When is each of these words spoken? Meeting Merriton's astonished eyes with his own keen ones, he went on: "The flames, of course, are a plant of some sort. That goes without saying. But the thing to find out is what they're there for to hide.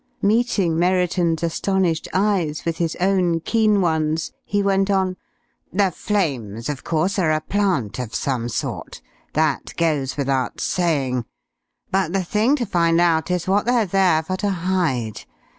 Meeting 0.23 0.79
Merriton's 0.79 1.43
astonished 1.43 2.07
eyes 2.11 2.65
with 2.65 2.77
his 2.77 2.95
own 2.99 3.39
keen 3.39 3.81
ones, 3.81 4.31
he 4.43 4.63
went 4.63 4.89
on: 4.89 5.15
"The 5.71 5.91
flames, 5.91 6.69
of 6.69 6.83
course, 6.83 7.19
are 7.19 7.29
a 7.31 7.39
plant 7.39 7.99
of 7.99 8.15
some 8.15 8.49
sort. 8.49 8.99
That 9.33 9.75
goes 9.77 10.17
without 10.17 10.59
saying. 10.59 11.25
But 11.91 12.13
the 12.13 12.23
thing 12.23 12.55
to 12.55 12.65
find 12.65 12.99
out 12.99 13.29
is 13.29 13.47
what 13.47 13.65
they're 13.67 13.85
there 13.85 14.23
for 14.23 14.37
to 14.37 14.49
hide. 14.49 15.25